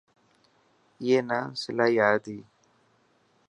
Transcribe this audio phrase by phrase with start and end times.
[1.03, 2.37] اي نا سلائي آئي تي.